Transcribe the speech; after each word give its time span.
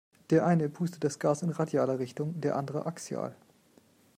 Der 0.31 0.47
eine 0.47 0.67
pustet 0.67 1.03
das 1.03 1.19
Gas 1.19 1.43
in 1.43 1.51
radialer 1.51 1.99
Richtung, 1.99 2.41
der 2.41 2.55
andere 2.55 2.87
axial. 2.87 3.35